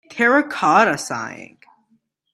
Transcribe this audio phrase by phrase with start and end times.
[0.09, 1.59] Terracotta Sighing